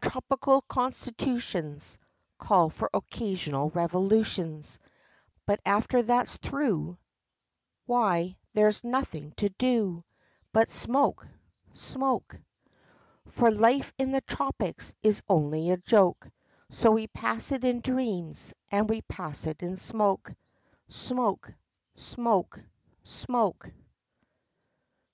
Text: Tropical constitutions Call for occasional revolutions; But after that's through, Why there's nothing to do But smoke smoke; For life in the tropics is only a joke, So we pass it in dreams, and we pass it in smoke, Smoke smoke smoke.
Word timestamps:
Tropical 0.00 0.62
constitutions 0.62 1.98
Call 2.38 2.70
for 2.70 2.88
occasional 2.94 3.68
revolutions; 3.68 4.78
But 5.44 5.60
after 5.66 6.02
that's 6.02 6.38
through, 6.38 6.96
Why 7.84 8.38
there's 8.54 8.82
nothing 8.84 9.32
to 9.32 9.50
do 9.50 10.02
But 10.50 10.70
smoke 10.70 11.28
smoke; 11.74 12.38
For 13.26 13.50
life 13.50 13.92
in 13.98 14.12
the 14.12 14.22
tropics 14.22 14.94
is 15.02 15.22
only 15.28 15.68
a 15.68 15.76
joke, 15.76 16.26
So 16.70 16.92
we 16.92 17.08
pass 17.08 17.52
it 17.52 17.62
in 17.62 17.82
dreams, 17.82 18.54
and 18.72 18.88
we 18.88 19.02
pass 19.02 19.46
it 19.46 19.62
in 19.62 19.76
smoke, 19.76 20.32
Smoke 20.88 21.52
smoke 21.96 22.58
smoke. 23.02 23.70